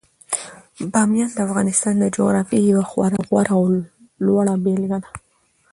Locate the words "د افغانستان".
1.33-1.93